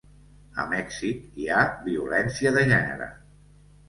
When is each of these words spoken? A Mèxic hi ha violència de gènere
A 0.61 0.63
Mèxic 0.69 1.27
hi 1.41 1.45
ha 1.57 1.65
violència 1.89 2.53
de 2.57 2.65
gènere 2.73 3.11